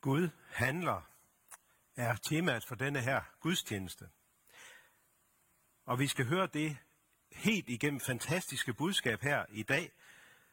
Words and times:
Gud 0.00 0.28
handler 0.50 1.02
er 1.96 2.16
temaet 2.16 2.64
for 2.64 2.74
denne 2.74 3.00
her 3.00 3.22
gudstjeneste. 3.40 4.08
Og 5.84 5.98
vi 5.98 6.06
skal 6.06 6.26
høre 6.26 6.46
det 6.46 6.76
helt 7.32 7.68
igennem 7.68 8.00
fantastiske 8.00 8.74
budskab 8.74 9.20
her 9.20 9.46
i 9.48 9.62
dag, 9.62 9.92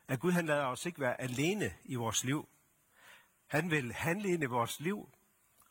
at 0.08 0.20
Gud 0.20 0.32
han 0.32 0.46
lader 0.46 0.66
os 0.66 0.86
ikke 0.86 1.00
være 1.00 1.22
alene 1.22 1.74
i 1.84 1.96
vores 1.96 2.24
liv. 2.24 2.50
Han 3.48 3.72
vil 3.72 3.94
handle 3.94 4.30
ind 4.30 4.44
i 4.44 4.46
vores 4.46 4.80
liv, 4.80 5.10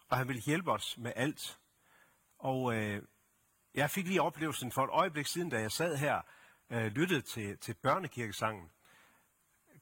og 0.08 0.16
han 0.16 0.28
vil 0.28 0.40
hjælpe 0.40 0.72
os 0.72 0.98
med 0.98 1.12
alt. 1.16 1.58
Og 2.38 2.74
øh, 2.74 3.02
jeg 3.74 3.90
fik 3.90 4.06
lige 4.06 4.22
oplevelsen 4.22 4.72
for 4.72 4.84
et 4.84 4.90
øjeblik 4.90 5.26
siden, 5.26 5.50
da 5.50 5.60
jeg 5.60 5.72
sad 5.72 5.96
her, 5.96 6.22
øh, 6.70 6.86
lyttede 6.86 7.20
til, 7.20 7.58
til 7.58 7.74
børnekirkesangen. 7.74 8.70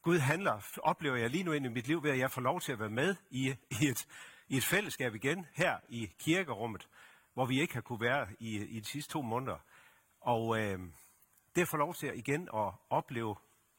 Gud 0.04 0.18
handler, 0.18 0.78
oplever 0.82 1.16
jeg 1.16 1.30
lige 1.30 1.44
nu 1.44 1.52
ind 1.52 1.66
i 1.66 1.68
mit 1.68 1.86
liv, 1.86 2.02
ved 2.02 2.10
at 2.10 2.18
jeg 2.18 2.30
får 2.30 2.40
lov 2.40 2.60
til 2.60 2.72
at 2.72 2.78
være 2.78 2.90
med 2.90 3.16
i, 3.30 3.56
i, 3.70 3.88
et, 3.88 4.06
i 4.48 4.56
et 4.56 4.64
fællesskab 4.64 5.14
igen 5.14 5.46
her 5.52 5.78
i 5.88 6.12
kirkerummet, 6.18 6.88
hvor 7.34 7.46
vi 7.46 7.60
ikke 7.60 7.74
har 7.74 7.80
kunne 7.80 8.00
være 8.00 8.28
i, 8.38 8.56
i 8.56 8.80
de 8.80 8.84
sidste 8.84 9.12
to 9.12 9.22
måneder. 9.22 9.58
Og 10.20 10.60
øh, 10.60 10.78
det 11.54 11.68
får 11.68 11.78
lov 11.78 11.94
til 11.94 12.06
at 12.06 12.16
igen 12.16 12.48
at 12.54 12.72
opleve 12.90 13.36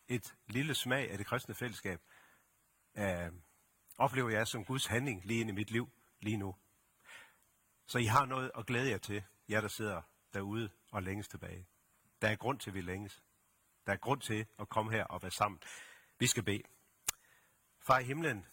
et 0.08 0.36
lille 0.48 0.76
smag 0.76 1.12
af 1.12 1.18
det 1.18 1.28
kristne 1.28 1.56
fællesskab, 1.56 2.02
øh, 2.98 3.32
oplever 3.98 4.30
jeg 4.30 4.48
som 4.48 4.66
Guds 4.66 4.86
handling 4.86 5.26
lige 5.26 5.40
ind 5.40 5.50
i 5.50 5.54
mit 5.54 5.72
liv 5.72 5.90
lige 6.20 6.38
nu. 6.38 6.56
Så 7.88 7.98
I 7.98 8.06
har 8.06 8.26
noget 8.26 8.52
at 8.58 8.66
glæde 8.66 8.90
jer 8.90 8.98
til, 8.98 9.24
jer 9.50 9.62
der 9.62 9.68
sidder 9.68 10.02
derude 10.34 10.70
og 10.92 11.04
længes 11.04 11.28
tilbage. 11.28 11.68
Der 12.22 12.28
er 12.28 12.36
grund 12.36 12.60
til, 12.60 12.70
at 12.70 12.74
vi 12.74 12.82
længes. 12.82 13.24
Der 13.86 13.94
er 13.94 13.98
grund 13.98 14.22
til 14.22 14.46
at 14.60 14.70
komme 14.70 14.92
her 14.92 15.04
og 15.04 15.22
være 15.22 15.32
sammen. 15.32 15.60
Vi 16.20 16.28
skal 16.28 16.44
bede. 16.44 16.64
Far 17.80 18.00
i 18.00 18.04
himlen, 18.04 18.46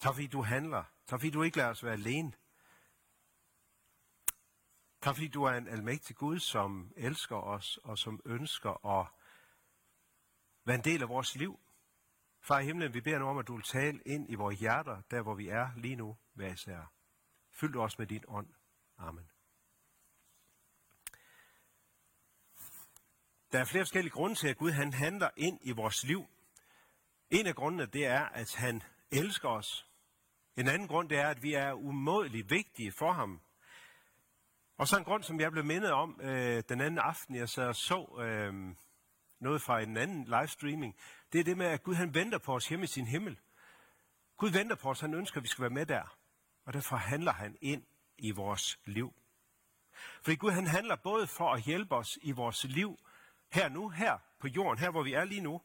tak 0.00 0.14
fordi 0.14 0.26
du 0.26 0.42
handler. 0.42 0.84
Tak 1.06 1.20
fordi 1.20 1.30
du 1.30 1.42
ikke 1.42 1.56
lader 1.56 1.70
os 1.70 1.84
være 1.84 1.92
alene. 1.92 2.32
Tak 5.02 5.14
fordi 5.14 5.28
du 5.28 5.44
er 5.44 5.52
en 5.52 5.68
almægtig 5.68 6.16
Gud, 6.16 6.38
som 6.38 6.92
elsker 6.96 7.36
os 7.36 7.76
og 7.76 7.98
som 7.98 8.20
ønsker 8.24 8.86
at 8.86 9.06
være 10.64 10.76
en 10.76 10.84
del 10.84 11.02
af 11.02 11.08
vores 11.08 11.36
liv. 11.36 11.60
Far 12.40 12.58
i 12.58 12.64
himlen, 12.64 12.94
vi 12.94 13.00
beder 13.00 13.18
nu 13.18 13.26
om, 13.26 13.38
at 13.38 13.46
du 13.46 13.54
vil 13.54 13.64
tale 13.64 14.02
ind 14.06 14.30
i 14.30 14.34
vores 14.34 14.58
hjerter, 14.58 15.02
der 15.10 15.22
hvor 15.22 15.34
vi 15.34 15.48
er 15.48 15.70
lige 15.76 15.96
nu, 15.96 16.16
hver 16.32 16.52
især. 16.52 16.92
Fyld 17.50 17.76
os 17.76 17.98
med 17.98 18.06
din 18.06 18.24
ånd. 18.28 18.48
Amen. 18.98 19.30
Der 23.52 23.58
er 23.60 23.64
flere 23.64 23.84
forskellige 23.84 24.12
grunde 24.12 24.34
til, 24.34 24.48
at 24.48 24.56
Gud 24.56 24.70
han 24.70 24.92
handler 24.92 25.30
ind 25.36 25.58
i 25.62 25.72
vores 25.72 26.04
liv. 26.04 26.26
En 27.32 27.46
af 27.46 27.54
grundene, 27.54 27.86
det 27.86 28.06
er, 28.06 28.24
at 28.24 28.54
han 28.54 28.82
elsker 29.10 29.48
os. 29.48 29.86
En 30.56 30.68
anden 30.68 30.88
grund, 30.88 31.08
det 31.08 31.18
er, 31.18 31.28
at 31.28 31.42
vi 31.42 31.54
er 31.54 31.72
umådeligt 31.72 32.50
vigtige 32.50 32.92
for 32.92 33.12
ham. 33.12 33.40
Og 34.76 34.88
så 34.88 34.98
en 34.98 35.04
grund, 35.04 35.22
som 35.22 35.40
jeg 35.40 35.52
blev 35.52 35.64
mindet 35.64 35.92
om 35.92 36.20
øh, 36.22 36.62
den 36.68 36.80
anden 36.80 36.98
aften, 36.98 37.34
jeg 37.34 37.48
sad 37.48 37.66
og 37.66 37.76
så 37.76 38.18
øh, 38.20 38.74
noget 39.40 39.62
fra 39.62 39.80
en 39.80 39.96
anden 39.96 40.24
livestreaming, 40.24 40.96
det 41.32 41.40
er 41.40 41.44
det 41.44 41.56
med, 41.56 41.66
at 41.66 41.82
Gud 41.82 41.94
han 41.94 42.14
venter 42.14 42.38
på 42.38 42.54
os 42.54 42.68
hjemme 42.68 42.84
i 42.84 42.86
sin 42.86 43.06
himmel. 43.06 43.38
Gud 44.36 44.50
venter 44.50 44.76
på 44.76 44.90
os, 44.90 45.00
han 45.00 45.14
ønsker, 45.14 45.36
at 45.36 45.42
vi 45.42 45.48
skal 45.48 45.62
være 45.62 45.70
med 45.70 45.86
der. 45.86 46.16
Og 46.64 46.72
derfor 46.72 46.96
handler 46.96 47.32
han 47.32 47.56
ind 47.60 47.84
i 48.18 48.30
vores 48.30 48.78
liv. 48.84 49.14
Fordi 50.22 50.36
Gud 50.36 50.50
han 50.50 50.66
handler 50.66 50.96
både 50.96 51.26
for 51.26 51.52
at 51.52 51.62
hjælpe 51.62 51.94
os 51.94 52.18
i 52.22 52.32
vores 52.32 52.64
liv, 52.64 52.98
her 53.52 53.68
nu, 53.68 53.88
her 53.88 54.18
på 54.38 54.48
jorden, 54.48 54.78
her 54.78 54.90
hvor 54.90 55.02
vi 55.02 55.12
er 55.12 55.24
lige 55.24 55.40
nu. 55.40 55.60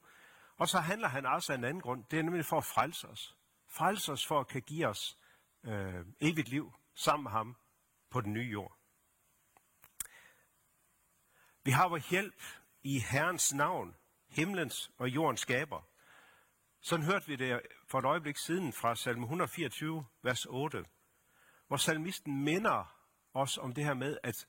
Og 0.58 0.69
så 0.69 0.80
handler 0.80 1.08
han 1.08 1.25
også 1.25 1.53
af 1.53 1.58
en 1.58 1.63
anden 1.63 1.81
grund. 1.81 2.05
Det 2.11 2.19
er 2.19 2.23
nemlig 2.23 2.45
for 2.45 2.58
at 2.58 2.66
frelse 2.66 3.08
os. 3.08 3.38
Frelse 3.67 4.11
os 4.11 4.25
for 4.25 4.39
at 4.39 4.47
kan 4.47 4.61
give 4.61 4.88
os 4.88 5.17
øh, 5.63 6.05
evigt 6.22 6.50
liv 6.50 6.73
sammen 6.95 7.23
med 7.23 7.31
ham 7.31 7.58
på 8.09 8.22
den 8.22 8.33
nye 8.33 8.50
jord. 8.52 8.78
Vi 11.63 11.72
har 11.72 11.88
vores 11.88 12.09
hjælp 12.09 12.44
i 12.84 13.00
Herrens 13.00 13.53
navn, 13.53 13.95
himlens 14.29 14.91
og 14.97 15.09
jordens 15.09 15.40
skaber. 15.40 15.81
Sådan 16.81 17.06
hørte 17.06 17.28
vi 17.28 17.35
det 17.35 17.62
for 17.88 18.00
et 18.00 18.06
øjeblik 18.06 18.38
siden 18.38 18.74
fra 18.74 18.95
salme 18.95 19.24
124, 19.24 20.06
vers 20.22 20.45
8, 20.45 20.85
hvor 21.68 21.78
salmisten 21.78 22.44
minder 22.44 22.95
os 23.34 23.57
om 23.57 23.74
det 23.74 23.84
her 23.84 23.94
med, 23.94 24.18
at, 24.24 24.47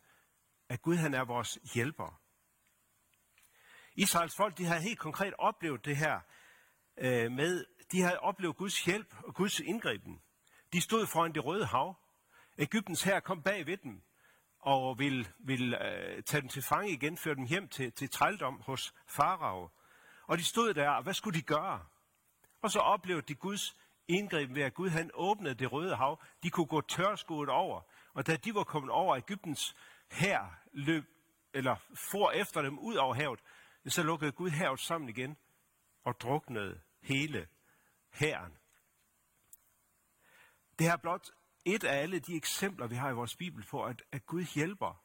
at 0.68 0.82
Gud 0.82 0.96
han 0.96 1.14
er 1.14 1.24
vores 1.24 1.58
hjælper. 1.74 2.20
Israels 3.98 4.36
folk, 4.36 4.58
de 4.58 4.64
har 4.64 4.78
helt 4.78 4.98
konkret 4.98 5.34
oplevet 5.38 5.84
det 5.84 5.96
her 5.96 6.20
øh, 6.98 7.32
med, 7.32 7.64
de 7.92 8.00
har 8.00 8.16
oplevet 8.16 8.56
Guds 8.56 8.84
hjælp 8.84 9.14
og 9.24 9.34
Guds 9.34 9.60
indgriben. 9.60 10.20
De 10.72 10.80
stod 10.80 11.06
foran 11.06 11.32
det 11.34 11.44
røde 11.44 11.66
hav. 11.66 11.96
Ægyptens 12.58 13.02
her 13.02 13.20
kom 13.20 13.42
bag 13.42 13.66
ved 13.66 13.76
dem 13.76 14.02
og 14.60 14.98
ville, 14.98 15.26
ville 15.38 15.86
øh, 15.86 16.22
tage 16.22 16.40
dem 16.40 16.48
til 16.48 16.62
fange 16.62 16.90
igen, 16.90 17.16
føre 17.16 17.34
dem 17.34 17.44
hjem 17.44 17.68
til, 17.68 17.92
til 17.92 18.10
trældom 18.10 18.60
hos 18.60 18.94
farao. 19.06 19.70
Og 20.26 20.38
de 20.38 20.44
stod 20.44 20.74
der, 20.74 20.90
og 20.90 21.02
hvad 21.02 21.14
skulle 21.14 21.38
de 21.38 21.44
gøre? 21.44 21.84
Og 22.62 22.70
så 22.70 22.78
oplevede 22.78 23.26
de 23.28 23.34
Guds 23.34 23.76
indgriben 24.08 24.54
ved, 24.54 24.62
at 24.62 24.74
Gud 24.74 24.88
han 24.88 25.10
åbnede 25.14 25.54
det 25.54 25.72
røde 25.72 25.96
hav. 25.96 26.22
De 26.42 26.50
kunne 26.50 26.66
gå 26.66 26.80
tørskoet 26.80 27.48
over. 27.48 27.80
Og 28.14 28.26
da 28.26 28.36
de 28.36 28.54
var 28.54 28.64
kommet 28.64 28.90
over 28.90 29.16
Ægyptens 29.16 29.76
her 30.10 30.40
løb, 30.72 31.04
eller 31.54 31.76
for 31.94 32.30
efter 32.30 32.62
dem 32.62 32.78
ud 32.78 32.94
over 32.94 33.14
havet, 33.14 33.40
så 33.86 34.02
lukkede 34.02 34.32
Gud 34.32 34.50
havet 34.50 34.80
sammen 34.80 35.08
igen 35.08 35.36
og 36.04 36.20
druknede 36.20 36.80
hele 37.02 37.48
hæren. 38.12 38.58
Det 40.78 40.86
er 40.86 40.96
blot 40.96 41.30
et 41.64 41.84
af 41.84 42.02
alle 42.02 42.18
de 42.18 42.36
eksempler, 42.36 42.86
vi 42.86 42.94
har 42.94 43.10
i 43.10 43.14
vores 43.14 43.36
Bibel 43.36 43.64
på, 43.64 43.84
at, 43.84 44.02
at 44.12 44.26
Gud 44.26 44.42
hjælper. 44.54 45.04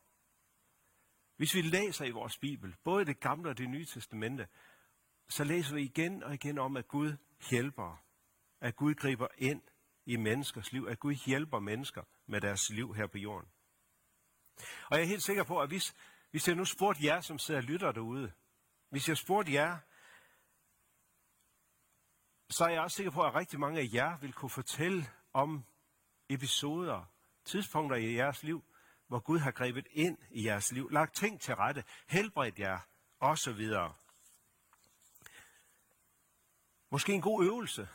Hvis 1.35 1.55
vi 1.55 1.61
læser 1.61 2.05
i 2.05 2.11
vores 2.11 2.37
Bibel, 2.37 2.75
både 2.83 3.05
det 3.05 3.19
gamle 3.19 3.49
og 3.49 3.57
det 3.57 3.69
nye 3.69 3.85
testamente, 3.85 4.47
så 5.29 5.43
læser 5.43 5.75
vi 5.75 5.81
igen 5.81 6.23
og 6.23 6.33
igen 6.33 6.57
om, 6.57 6.77
at 6.77 6.87
Gud 6.87 7.17
hjælper. 7.49 8.03
At 8.61 8.75
Gud 8.75 8.95
griber 8.95 9.27
ind 9.37 9.61
i 10.05 10.15
menneskers 10.15 10.71
liv. 10.71 10.87
At 10.89 10.99
Gud 10.99 11.13
hjælper 11.13 11.59
mennesker 11.59 12.03
med 12.25 12.41
deres 12.41 12.69
liv 12.69 12.95
her 12.95 13.07
på 13.07 13.17
jorden. 13.17 13.49
Og 14.89 14.97
jeg 14.97 15.01
er 15.01 15.07
helt 15.07 15.23
sikker 15.23 15.43
på, 15.43 15.61
at 15.61 15.67
hvis, 15.67 15.95
hvis 16.31 16.47
jeg 16.47 16.55
nu 16.55 16.65
spurgte 16.65 17.05
jer, 17.05 17.21
som 17.21 17.39
sidder 17.39 17.61
og 17.61 17.63
lytter 17.63 17.91
derude, 17.91 18.31
hvis 18.93 19.09
jeg 19.09 19.17
spurgte 19.17 19.53
jer, 19.53 19.79
så 22.49 22.65
er 22.65 22.69
jeg 22.69 22.81
også 22.81 22.95
sikker 22.95 23.11
på, 23.11 23.21
at 23.21 23.35
rigtig 23.35 23.59
mange 23.59 23.79
af 23.79 23.89
jer 23.93 24.17
vil 24.17 24.33
kunne 24.33 24.49
fortælle 24.49 25.09
om 25.33 25.65
episoder, 26.29 27.05
tidspunkter 27.45 27.97
i 27.97 28.15
jeres 28.15 28.43
liv, 28.43 28.63
hvor 29.07 29.19
Gud 29.19 29.39
har 29.39 29.51
grebet 29.51 29.87
ind 29.91 30.17
i 30.31 30.45
jeres 30.45 30.71
liv, 30.71 30.89
lagt 30.89 31.15
ting 31.15 31.41
til 31.41 31.55
rette, 31.55 31.83
helbredt 32.07 32.59
jer, 32.59 32.79
og 33.19 33.37
så 33.37 33.53
videre. 33.53 33.93
Måske 36.89 37.13
en 37.13 37.21
god 37.21 37.45
øvelse, 37.45 37.89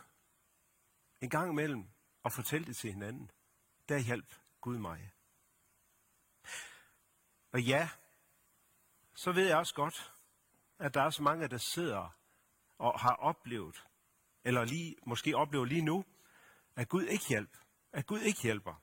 en 1.21 1.31
gang 1.31 1.51
imellem, 1.51 1.89
at 2.25 2.33
fortælle 2.33 2.67
det 2.67 2.77
til 2.77 2.93
hinanden. 2.93 3.31
Der 3.89 3.99
hjælp 3.99 4.35
Gud 4.61 4.79
mig. 4.79 5.13
Og 7.53 7.63
ja, 7.63 7.91
så 9.15 9.33
ved 9.33 9.47
jeg 9.47 9.57
også 9.57 9.75
godt, 9.75 10.18
at 10.79 10.95
der 10.95 11.03
er 11.03 11.11
så 11.11 11.23
mange, 11.23 11.49
der 11.49 11.59
sidder 11.59 12.17
og 12.79 13.01
har 13.01 13.15
oplevet, 13.15 13.85
eller 14.45 14.65
lige, 14.65 14.97
måske 15.07 15.37
oplever 15.37 15.65
lige 15.65 15.83
nu, 15.83 16.05
at 16.77 16.89
Gud 16.89 17.03
ikke 17.03 17.25
hjælper. 17.29 17.59
At 17.93 18.07
Gud 18.07 18.21
ikke 18.21 18.43
hjælper. 18.43 18.83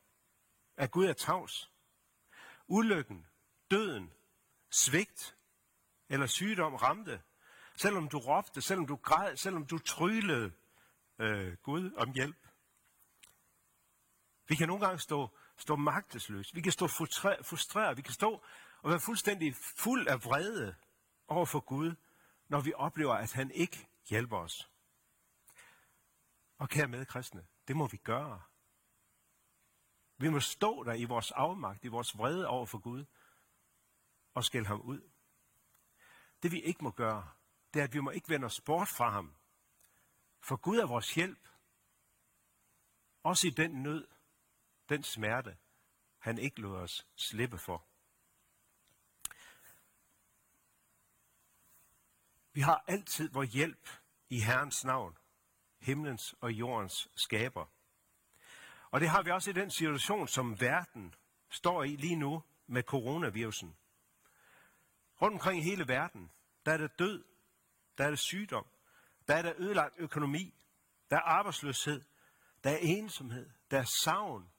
At 0.77 0.91
Gud 0.91 1.05
er 1.05 1.13
tavs. 1.13 1.71
Ulykken, 2.67 3.25
døden, 3.71 4.13
svigt 4.69 5.37
eller 6.09 6.27
sygdom 6.27 6.75
ramte. 6.75 7.21
Selvom 7.75 8.09
du 8.09 8.17
råbte, 8.19 8.61
selvom 8.61 8.87
du 8.87 8.95
græd, 8.95 9.37
selvom 9.37 9.65
du 9.65 9.77
trylede 9.77 10.51
øh, 11.19 11.57
Gud 11.57 11.93
om 11.93 12.13
hjælp. 12.13 12.47
Vi 14.47 14.55
kan 14.55 14.67
nogle 14.67 14.85
gange 14.85 14.99
stå, 14.99 15.29
stå 15.57 15.75
magtesløse. 15.75 16.53
Vi 16.53 16.61
kan 16.61 16.71
stå 16.71 16.87
frustreret. 16.87 17.97
Vi 17.97 18.01
kan 18.01 18.13
stå 18.13 18.43
og 18.81 18.89
være 18.89 18.99
fuldstændig 18.99 19.55
fuld 19.55 20.07
af 20.07 20.25
vrede 20.25 20.75
over 21.27 21.45
for 21.45 21.59
Gud, 21.59 21.95
når 22.47 22.61
vi 22.61 22.73
oplever, 22.73 23.13
at 23.13 23.33
han 23.33 23.51
ikke 23.51 23.87
hjælper 24.09 24.37
os. 24.37 24.71
Og 26.57 26.69
kære 26.69 26.87
med 26.87 27.05
kristne, 27.05 27.47
det 27.67 27.75
må 27.75 27.87
vi 27.87 27.97
gøre. 27.97 28.41
Vi 30.17 30.29
må 30.29 30.39
stå 30.39 30.83
der 30.83 30.93
i 30.93 31.03
vores 31.03 31.31
afmagt, 31.31 31.83
i 31.83 31.87
vores 31.87 32.17
vrede 32.17 32.47
over 32.47 32.65
for 32.65 32.77
Gud, 32.77 33.05
og 34.33 34.43
skælde 34.43 34.67
ham 34.67 34.81
ud. 34.81 35.01
Det 36.43 36.51
vi 36.51 36.61
ikke 36.61 36.83
må 36.83 36.91
gøre, 36.91 37.29
det 37.73 37.79
er, 37.79 37.83
at 37.83 37.93
vi 37.93 37.99
må 37.99 38.09
ikke 38.09 38.29
vende 38.29 38.45
os 38.45 38.61
bort 38.61 38.87
fra 38.87 39.09
ham. 39.09 39.35
For 40.39 40.55
Gud 40.55 40.77
er 40.77 40.85
vores 40.85 41.15
hjælp. 41.15 41.47
Også 43.23 43.47
i 43.47 43.49
den 43.49 43.71
nød, 43.83 44.07
den 44.89 45.03
smerte, 45.03 45.57
han 46.17 46.37
ikke 46.37 46.61
lod 46.61 46.77
os 46.77 47.07
slippe 47.15 47.57
for. 47.57 47.85
Vi 52.55 52.61
har 52.61 52.83
altid 52.87 53.29
vores 53.29 53.53
hjælp 53.53 53.89
i 54.29 54.39
Herrens 54.39 54.85
navn, 54.85 55.17
himlens 55.79 56.35
og 56.41 56.51
jordens 56.51 57.09
skaber. 57.15 57.65
Og 58.91 59.01
det 59.01 59.09
har 59.09 59.23
vi 59.23 59.31
også 59.31 59.49
i 59.49 59.53
den 59.53 59.71
situation, 59.71 60.27
som 60.27 60.61
verden 60.61 61.15
står 61.49 61.83
i 61.83 61.95
lige 61.95 62.15
nu 62.15 62.43
med 62.67 62.83
coronavirusen. 62.83 63.75
Rundt 65.21 65.33
omkring 65.33 65.59
i 65.59 65.63
hele 65.63 65.87
verden, 65.87 66.31
der 66.65 66.71
er 66.73 66.77
der 66.77 66.87
død, 66.87 67.23
der 67.97 68.05
er 68.05 68.09
der 68.09 68.17
sygdom, 68.17 68.65
der 69.27 69.35
er 69.35 69.41
der 69.41 69.53
ødelagt 69.57 69.95
økonomi, 69.97 70.53
der 71.09 71.15
er 71.15 71.21
arbejdsløshed, 71.21 72.03
der 72.63 72.69
er 72.69 72.77
ensomhed, 72.77 73.49
der 73.71 73.79
er 73.79 73.83
savn, 74.03 74.49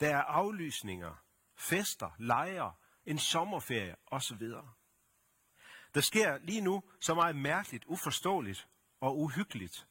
der 0.00 0.16
er 0.16 0.22
aflysninger, 0.22 1.24
fester, 1.54 2.10
lejre, 2.18 2.74
en 3.06 3.18
sommerferie 3.18 3.96
osv. 4.06 4.52
Der 5.94 6.00
sker 6.00 6.38
lige 6.38 6.60
nu 6.60 6.82
så 7.00 7.14
meget 7.14 7.36
mærkeligt, 7.36 7.84
uforståeligt 7.86 8.68
og 9.00 9.18
uhyggeligt, 9.18 9.88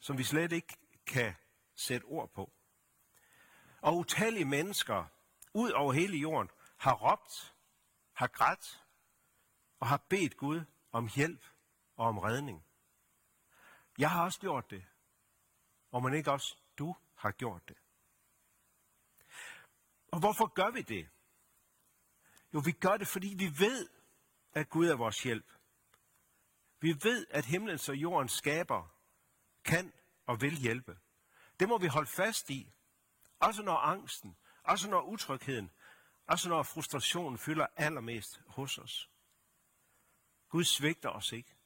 som 0.00 0.18
vi 0.18 0.24
slet 0.24 0.52
ikke 0.52 0.76
kan 1.06 1.34
sætte 1.74 2.04
ord 2.04 2.32
på. 2.34 2.52
Og 3.80 3.96
utallige 3.96 4.44
mennesker 4.44 5.04
ud 5.54 5.70
over 5.70 5.92
hele 5.92 6.16
jorden 6.16 6.50
har 6.76 6.94
råbt, 6.94 7.54
har 8.12 8.26
grædt 8.26 8.84
og 9.80 9.86
har 9.86 9.96
bedt 10.08 10.36
Gud 10.36 10.64
om 10.92 11.08
hjælp 11.14 11.44
og 11.96 12.06
om 12.06 12.18
redning. 12.18 12.64
Jeg 13.98 14.10
har 14.10 14.24
også 14.24 14.40
gjort 14.40 14.70
det, 14.70 14.84
og 15.90 16.02
man 16.02 16.14
ikke 16.14 16.32
også 16.32 16.56
du 16.78 16.96
har 17.14 17.30
gjort 17.30 17.68
det. 17.68 17.76
Og 20.12 20.18
hvorfor 20.18 20.46
gør 20.46 20.70
vi 20.70 20.82
det? 20.82 21.08
Jo, 22.54 22.58
vi 22.64 22.72
gør 22.72 22.96
det, 22.96 23.08
fordi 23.08 23.34
vi 23.38 23.58
ved, 23.58 23.88
at 24.54 24.68
Gud 24.68 24.88
er 24.88 24.96
vores 24.96 25.22
hjælp. 25.22 25.52
Vi 26.80 26.96
ved, 27.02 27.26
at 27.30 27.44
himlens 27.44 27.88
og 27.88 27.96
jordens 27.96 28.32
skaber 28.32 28.96
kan 29.64 29.92
og 30.26 30.40
vil 30.40 30.56
hjælpe. 30.56 30.98
Det 31.60 31.68
må 31.68 31.78
vi 31.78 31.86
holde 31.86 32.10
fast 32.10 32.50
i, 32.50 32.72
også 33.38 33.62
når 33.62 33.76
angsten, 33.76 34.36
også 34.62 34.90
når 34.90 35.02
utrygheden, 35.02 35.70
også 36.26 36.48
når 36.48 36.62
frustrationen 36.62 37.38
fylder 37.38 37.66
allermest 37.76 38.40
hos 38.46 38.78
os. 38.78 39.10
Gud 40.48 40.64
svigter 40.64 41.08
os 41.08 41.32
ikke. 41.32 41.56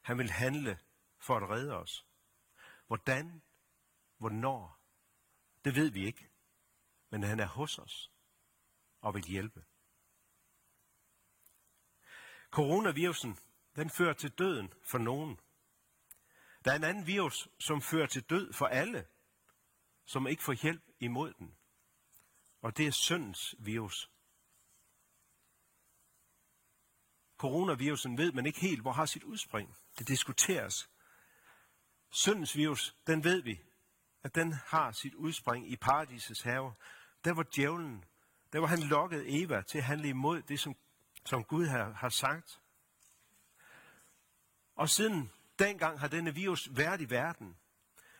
Han 0.00 0.18
vil 0.18 0.30
handle 0.30 0.78
for 1.18 1.36
at 1.36 1.50
redde 1.50 1.76
os. 1.76 2.06
Hvordan? 2.86 3.42
Hvornår? 4.18 4.80
Det 5.64 5.74
ved 5.74 5.90
vi 5.90 6.06
ikke. 6.06 6.30
Men 7.10 7.22
han 7.22 7.40
er 7.40 7.46
hos 7.46 7.78
os 7.78 8.10
og 9.00 9.14
vil 9.14 9.24
hjælpe. 9.24 9.64
Coronavirusen, 12.54 13.38
den 13.76 13.90
fører 13.90 14.12
til 14.12 14.30
døden 14.30 14.72
for 14.82 14.98
nogen. 14.98 15.40
Der 16.64 16.72
er 16.72 16.76
en 16.76 16.84
anden 16.84 17.06
virus, 17.06 17.48
som 17.58 17.82
fører 17.82 18.06
til 18.06 18.22
død 18.22 18.52
for 18.52 18.66
alle, 18.66 19.06
som 20.04 20.26
ikke 20.26 20.42
får 20.42 20.52
hjælp 20.52 20.82
imod 21.00 21.32
den. 21.32 21.54
Og 22.62 22.76
det 22.76 22.86
er 22.86 22.90
syndens 22.90 23.54
virus. 23.58 24.10
Coronavirusen 27.36 28.18
ved 28.18 28.32
man 28.32 28.46
ikke 28.46 28.60
helt, 28.60 28.80
hvor 28.80 28.92
har 28.92 29.06
sit 29.06 29.22
udspring. 29.22 29.76
Det 29.98 30.08
diskuteres. 30.08 30.90
Syndens 32.10 32.56
virus, 32.56 32.96
den 33.06 33.24
ved 33.24 33.42
vi, 33.42 33.60
at 34.22 34.34
den 34.34 34.52
har 34.52 34.92
sit 34.92 35.14
udspring 35.14 35.70
i 35.70 35.76
paradisets 35.76 36.42
have. 36.42 36.74
Der 37.24 37.32
var 37.32 37.42
djævlen, 37.42 38.04
der 38.52 38.58
var 38.58 38.66
han 38.66 38.80
lokket 38.80 39.42
Eva 39.42 39.62
til 39.62 39.78
at 39.78 39.84
handle 39.84 40.08
imod 40.08 40.42
det, 40.42 40.60
som, 40.60 40.76
som 41.24 41.44
Gud 41.44 41.66
har, 41.66 41.92
har 41.92 42.08
sagt. 42.08 42.60
Og 44.74 44.88
siden 44.88 45.32
dengang 45.58 46.00
har 46.00 46.08
denne 46.08 46.34
virus 46.34 46.68
været 46.72 47.00
i 47.00 47.10
verden. 47.10 47.56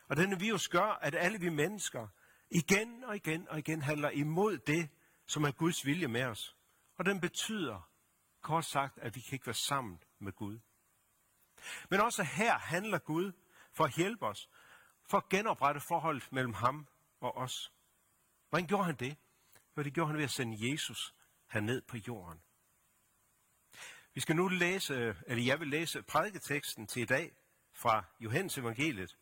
Og 0.07 0.17
denne 0.17 0.39
virus 0.39 0.67
gør, 0.67 0.99
at 1.01 1.15
alle 1.15 1.39
vi 1.39 1.49
mennesker 1.49 2.07
igen 2.49 3.03
og 3.03 3.15
igen 3.15 3.49
og 3.49 3.59
igen 3.59 3.81
handler 3.81 4.09
imod 4.09 4.57
det, 4.57 4.89
som 5.25 5.43
er 5.43 5.51
Guds 5.51 5.85
vilje 5.85 6.07
med 6.07 6.23
os. 6.23 6.55
Og 6.97 7.05
den 7.05 7.21
betyder, 7.21 7.89
kort 8.41 8.65
sagt, 8.65 8.97
at 8.97 9.15
vi 9.15 9.21
kan 9.21 9.33
ikke 9.33 9.47
være 9.47 9.53
sammen 9.53 10.03
med 10.19 10.33
Gud. 10.33 10.59
Men 11.89 12.01
også 12.01 12.23
her 12.23 12.57
handler 12.57 12.97
Gud 12.97 13.31
for 13.71 13.83
at 13.83 13.95
hjælpe 13.95 14.25
os, 14.25 14.49
for 15.09 15.17
at 15.17 15.29
genoprette 15.29 15.81
forholdet 15.81 16.31
mellem 16.31 16.53
ham 16.53 16.87
og 17.19 17.37
os. 17.37 17.71
Hvordan 18.49 18.67
gjorde 18.67 18.85
han 18.85 18.95
det? 18.95 19.17
Jo, 19.77 19.83
det 19.83 19.93
gjorde 19.93 20.07
han 20.07 20.17
ved 20.17 20.23
at 20.23 20.31
sende 20.31 20.71
Jesus 20.71 21.15
herned 21.47 21.81
på 21.81 21.97
jorden. 21.97 22.44
Vi 24.15 24.21
skal 24.21 24.35
nu 24.35 24.47
læse, 24.47 24.93
øh, 24.93 25.15
eller 25.27 25.43
jeg 25.43 25.59
vil 25.59 25.67
læse 25.67 26.03
prædiketeksten 26.03 26.87
til 26.87 27.01
i 27.01 27.05
dag 27.05 27.35
fra 27.73 28.03
Johannes 28.19 28.57
evangeliet, 28.57 29.17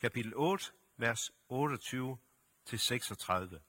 kapitel 0.00 0.32
8, 0.36 0.72
vers 0.96 1.30
28 1.48 2.18
til 2.64 2.78
36. 2.78 3.60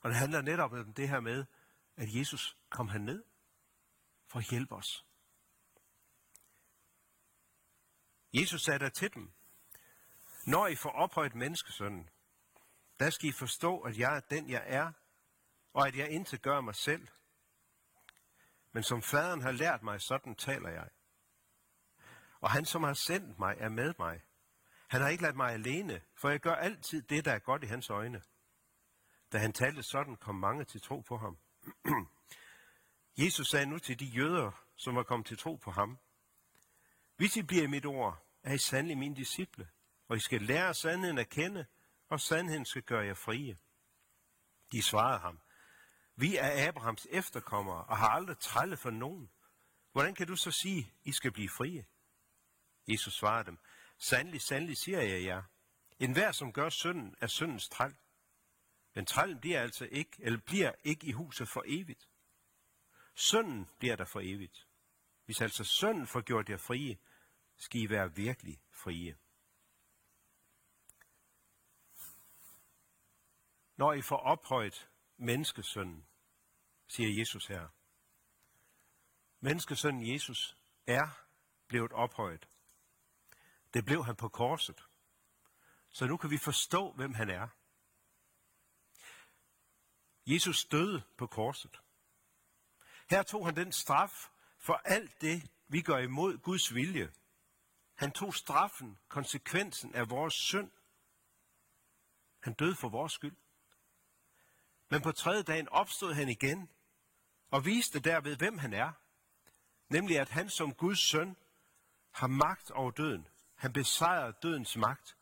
Og 0.00 0.10
det 0.10 0.18
handler 0.18 0.42
netop 0.42 0.72
om 0.72 0.94
det 0.94 1.08
her 1.08 1.20
med, 1.20 1.44
at 1.96 2.14
Jesus 2.14 2.56
kom 2.70 2.88
herned 2.88 3.24
for 4.26 4.38
at 4.38 4.44
hjælpe 4.44 4.74
os. 4.74 5.06
Jesus 8.32 8.62
sagde 8.62 8.78
der 8.78 8.88
til 8.88 9.14
dem, 9.14 9.32
når 10.46 10.66
I 10.66 10.74
får 10.74 10.90
ophøjet 10.90 11.34
menneskesønnen, 11.34 12.10
der 13.00 13.10
skal 13.10 13.28
I 13.28 13.32
forstå, 13.32 13.80
at 13.80 13.98
jeg 13.98 14.16
er 14.16 14.20
den, 14.20 14.50
jeg 14.50 14.62
er, 14.66 14.92
og 15.72 15.88
at 15.88 15.96
jeg 15.96 16.10
intet 16.10 16.42
gør 16.42 16.60
mig 16.60 16.74
selv. 16.74 17.08
Men 18.72 18.82
som 18.82 19.02
faderen 19.02 19.42
har 19.42 19.52
lært 19.52 19.82
mig, 19.82 20.00
sådan 20.00 20.34
taler 20.34 20.68
jeg. 20.68 20.88
Og 22.40 22.50
han, 22.50 22.64
som 22.64 22.82
har 22.82 22.94
sendt 22.94 23.38
mig, 23.38 23.56
er 23.58 23.68
med 23.68 23.94
mig. 23.98 24.22
Han 24.88 25.00
har 25.00 25.08
ikke 25.08 25.22
ladt 25.22 25.36
mig 25.36 25.52
alene, 25.52 26.02
for 26.14 26.28
jeg 26.28 26.40
gør 26.40 26.54
altid 26.54 27.02
det, 27.02 27.24
der 27.24 27.32
er 27.32 27.38
godt 27.38 27.62
i 27.62 27.66
hans 27.66 27.90
øjne. 27.90 28.22
Da 29.32 29.38
han 29.38 29.52
talte 29.52 29.82
sådan, 29.82 30.16
kom 30.16 30.34
mange 30.34 30.64
til 30.64 30.80
tro 30.80 31.00
på 31.00 31.16
ham. 31.16 31.38
Jesus 33.22 33.48
sagde 33.48 33.66
nu 33.66 33.78
til 33.78 34.00
de 34.00 34.04
jøder, 34.04 34.64
som 34.76 34.96
var 34.96 35.02
kommet 35.02 35.26
til 35.26 35.38
tro 35.38 35.54
på 35.54 35.70
ham, 35.70 35.98
Hvis 37.16 37.36
I 37.36 37.42
bliver 37.42 37.62
i 37.62 37.66
mit 37.66 37.86
ord, 37.86 38.26
er 38.42 38.52
I 38.52 38.58
sandelig 38.58 38.98
mine 38.98 39.16
disciple, 39.16 39.68
og 40.08 40.16
I 40.16 40.20
skal 40.20 40.42
lære 40.42 40.74
sandheden 40.74 41.18
at 41.18 41.28
kende, 41.28 41.66
og 42.08 42.20
sandheden 42.20 42.64
skal 42.64 42.82
gøre 42.82 43.04
jer 43.04 43.14
frie. 43.14 43.56
De 44.72 44.82
svarede 44.82 45.18
ham, 45.18 45.40
vi 46.22 46.36
er 46.36 46.68
Abrahams 46.68 47.06
efterkommere 47.10 47.84
og 47.84 47.96
har 47.96 48.08
aldrig 48.08 48.38
trællet 48.38 48.78
for 48.78 48.90
nogen. 48.90 49.30
Hvordan 49.92 50.14
kan 50.14 50.26
du 50.26 50.36
så 50.36 50.50
sige, 50.50 50.92
I 51.04 51.12
skal 51.12 51.32
blive 51.32 51.48
frie? 51.48 51.86
Jesus 52.88 53.14
svarede 53.14 53.44
dem, 53.44 53.58
sandelig, 53.98 54.40
sandelig 54.40 54.76
siger 54.76 55.00
jeg 55.00 55.24
jer, 55.24 55.42
en 55.98 56.12
hver, 56.12 56.32
som 56.32 56.52
gør 56.52 56.68
synden, 56.68 57.14
er 57.20 57.26
syndens 57.26 57.68
træl. 57.68 57.96
Men 58.94 59.06
trællen 59.06 59.40
bliver 59.40 59.60
altså 59.60 59.84
ikke, 59.84 60.10
eller 60.18 60.38
bliver 60.38 60.72
ikke 60.84 61.06
i 61.06 61.12
huset 61.12 61.48
for 61.48 61.64
evigt. 61.66 62.08
Synden 63.14 63.68
bliver 63.78 63.96
der 63.96 64.04
for 64.04 64.20
evigt. 64.20 64.66
Hvis 65.24 65.40
altså 65.40 65.64
synden 65.64 66.06
får 66.06 66.20
gjort 66.20 66.48
jer 66.48 66.56
frie, 66.56 66.98
skal 67.56 67.80
I 67.80 67.90
være 67.90 68.14
virkelig 68.14 68.62
frie. 68.70 69.16
Når 73.76 73.92
I 73.92 74.02
får 74.02 74.16
ophøjet 74.16 74.90
menneskesønnen, 75.16 76.06
siger 76.92 77.18
Jesus 77.18 77.46
her. 77.46 77.68
Menneskesønnen 79.40 80.12
Jesus 80.12 80.56
er 80.86 81.08
blevet 81.66 81.92
ophøjet. 81.92 82.48
Det 83.74 83.84
blev 83.84 84.04
han 84.04 84.16
på 84.16 84.28
korset. 84.28 84.88
Så 85.90 86.06
nu 86.06 86.16
kan 86.16 86.30
vi 86.30 86.38
forstå, 86.38 86.92
hvem 86.92 87.14
han 87.14 87.30
er. 87.30 87.48
Jesus 90.26 90.64
døde 90.64 91.02
på 91.16 91.26
korset. 91.26 91.80
Her 93.10 93.22
tog 93.22 93.46
han 93.46 93.56
den 93.56 93.72
straf 93.72 94.30
for 94.58 94.74
alt 94.74 95.20
det, 95.20 95.50
vi 95.68 95.82
gør 95.82 95.98
imod 95.98 96.38
Guds 96.38 96.74
vilje. 96.74 97.12
Han 97.94 98.12
tog 98.12 98.34
straffen, 98.34 98.98
konsekvensen 99.08 99.94
af 99.94 100.10
vores 100.10 100.34
synd. 100.34 100.70
Han 102.40 102.54
døde 102.54 102.74
for 102.74 102.88
vores 102.88 103.12
skyld. 103.12 103.36
Men 104.88 105.02
på 105.02 105.12
tredje 105.12 105.42
dagen 105.42 105.68
opstod 105.68 106.14
han 106.14 106.28
igen 106.28 106.70
og 107.52 107.64
viste 107.64 108.00
derved, 108.00 108.36
hvem 108.36 108.58
han 108.58 108.72
er. 108.72 108.92
Nemlig 109.88 110.18
at 110.18 110.28
han 110.28 110.50
som 110.50 110.74
Guds 110.74 110.98
søn 110.98 111.36
har 112.10 112.26
magt 112.26 112.70
over 112.70 112.90
døden. 112.90 113.28
Han 113.54 113.72
besejrer 113.72 114.30
dødens 114.30 114.76
magt 114.76 115.16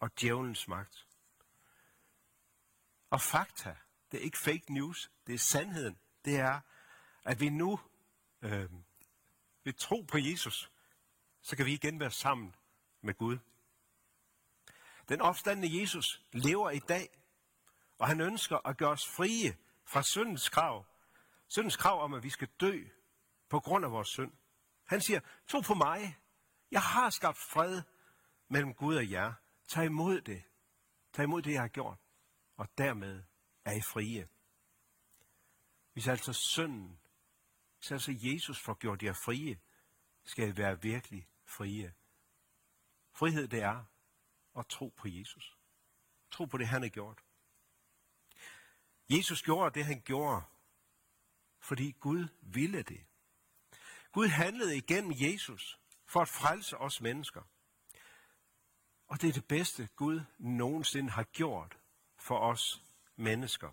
og 0.00 0.20
djævelens 0.20 0.68
magt. 0.68 1.06
Og 3.10 3.20
fakta, 3.20 3.76
det 4.12 4.20
er 4.20 4.24
ikke 4.24 4.38
fake 4.38 4.72
news, 4.72 5.10
det 5.26 5.34
er 5.34 5.38
sandheden. 5.38 5.98
Det 6.24 6.36
er, 6.36 6.60
at 7.24 7.40
vi 7.40 7.48
nu 7.48 7.80
øh, 8.42 8.70
ved 9.64 9.72
tro 9.72 10.00
på 10.00 10.18
Jesus, 10.18 10.70
så 11.42 11.56
kan 11.56 11.66
vi 11.66 11.72
igen 11.72 12.00
være 12.00 12.10
sammen 12.10 12.54
med 13.00 13.14
Gud. 13.14 13.38
Den 15.08 15.20
opstandende 15.20 15.80
Jesus 15.80 16.22
lever 16.32 16.70
i 16.70 16.78
dag, 16.78 17.08
og 17.98 18.06
han 18.06 18.20
ønsker 18.20 18.66
at 18.66 18.76
gøre 18.76 18.90
os 18.90 19.06
frie 19.06 19.56
fra 19.84 20.02
syndens 20.02 20.48
krav. 20.48 20.86
Syndens 21.54 21.76
krav 21.76 22.02
om, 22.02 22.14
at 22.14 22.22
vi 22.22 22.30
skal 22.30 22.48
dø 22.60 22.84
på 23.48 23.60
grund 23.60 23.84
af 23.84 23.90
vores 23.90 24.08
synd. 24.08 24.32
Han 24.84 25.00
siger, 25.00 25.20
tro 25.48 25.60
på 25.60 25.74
mig. 25.74 26.18
Jeg 26.70 26.82
har 26.82 27.10
skabt 27.10 27.38
fred 27.38 27.82
mellem 28.48 28.74
Gud 28.74 28.96
og 28.96 29.10
jer. 29.10 29.32
Tag 29.68 29.84
imod 29.84 30.20
det. 30.20 30.42
Tag 31.12 31.22
imod 31.22 31.42
det, 31.42 31.52
jeg 31.52 31.60
har 31.60 31.68
gjort, 31.68 31.98
og 32.56 32.68
dermed 32.78 33.22
er 33.64 33.72
I 33.72 33.80
frie. 33.80 34.28
Hvis 35.92 36.08
altså 36.08 36.32
synden, 36.32 37.00
hvis 37.78 37.92
altså 37.92 38.18
Jesus 38.18 38.60
får 38.60 38.74
gjort 38.74 39.02
jer 39.02 39.12
frie, 39.12 39.60
skal 40.24 40.48
I 40.48 40.56
være 40.56 40.82
virkelig 40.82 41.28
frie. 41.44 41.94
Frihed 43.12 43.48
det 43.48 43.62
er 43.62 43.84
at 44.58 44.66
tro 44.66 44.88
på 44.96 45.08
Jesus. 45.08 45.58
Tro 46.30 46.44
på 46.44 46.58
det, 46.58 46.68
han 46.68 46.82
har 46.82 46.88
gjort. 46.88 47.24
Jesus 49.10 49.42
gjorde 49.42 49.74
det, 49.74 49.84
han 49.84 50.00
gjorde, 50.00 50.42
fordi 51.64 51.90
Gud 52.00 52.28
ville 52.40 52.82
det. 52.82 53.06
Gud 54.12 54.28
handlede 54.28 54.76
igennem 54.76 55.12
Jesus 55.16 55.78
for 56.06 56.20
at 56.20 56.28
frelse 56.28 56.78
os 56.78 57.00
mennesker. 57.00 57.42
Og 59.06 59.20
det 59.20 59.28
er 59.28 59.32
det 59.32 59.44
bedste, 59.44 59.88
Gud 59.96 60.20
nogensinde 60.38 61.10
har 61.10 61.22
gjort 61.22 61.78
for 62.16 62.38
os 62.38 62.82
mennesker. 63.16 63.70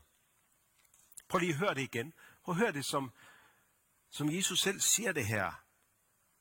Prøv 1.28 1.40
lige 1.40 1.54
at 1.54 1.58
høre 1.58 1.74
det 1.74 1.82
igen. 1.82 2.14
Prøv 2.44 2.54
at 2.56 2.60
høre 2.60 2.72
det, 2.72 2.86
som, 2.86 3.12
som 4.10 4.32
Jesus 4.32 4.60
selv 4.60 4.80
siger 4.80 5.12
det 5.12 5.28
her. 5.28 5.64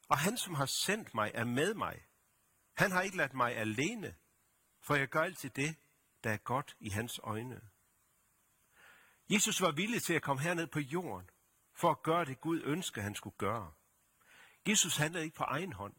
Og 0.09 0.19
han, 0.19 0.37
som 0.37 0.55
har 0.55 0.67
sendt 0.67 1.15
mig, 1.15 1.31
er 1.35 1.45
med 1.45 1.75
mig. 1.75 2.07
Han 2.73 2.91
har 2.91 3.03
ikke 3.03 3.17
ladt 3.17 3.35
mig 3.35 3.57
alene, 3.57 4.17
for 4.81 4.95
jeg 4.95 5.09
gør 5.09 5.23
altid 5.23 5.51
det, 5.51 5.77
der 6.25 6.31
er 6.31 6.37
godt 6.37 6.77
i 6.81 6.89
hans 6.89 7.21
øjne. 7.23 7.61
Jesus 9.31 9.61
var 9.61 9.71
villig 9.71 10.03
til 10.03 10.15
at 10.15 10.23
komme 10.23 10.43
herned 10.43 10.67
på 10.67 10.81
jorden, 10.81 11.31
for 11.81 11.91
at 11.91 12.03
gøre 12.03 12.25
det 12.25 12.41
Gud 12.41 12.63
ønskede, 12.65 13.03
han 13.05 13.15
skulle 13.15 13.37
gøre. 13.37 13.73
Jesus 14.69 14.97
handlede 14.97 15.25
ikke 15.25 15.37
på 15.37 15.45
egen 15.45 15.73
hånd. 15.73 15.95